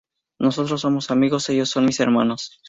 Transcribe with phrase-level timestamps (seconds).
[0.39, 2.59] Nosotros somos amigos, ellos son mis hermanos".